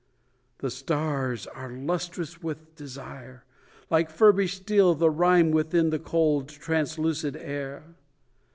The 0.57 0.71
stars 0.71 1.45
are 1.45 1.69
lustrous 1.71 2.41
with 2.41 2.75
desire; 2.75 3.45
Like 3.91 4.09
furbished 4.09 4.63
steel 4.63 4.95
the 4.95 5.11
rime 5.11 5.51
Within 5.51 5.91
the 5.91 5.99
cold, 5.99 6.47
translucid 6.49 7.35
air. 7.35 7.83